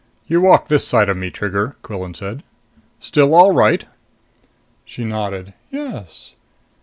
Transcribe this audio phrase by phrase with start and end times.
[0.25, 2.41] "You walk this side of me, Trigger," Quillan said.
[2.99, 3.85] "Still all right?"
[4.83, 5.53] She nodded.
[5.69, 6.33] "Yes."